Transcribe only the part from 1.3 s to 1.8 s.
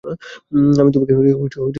পুরতেই চেয়েছিলাম।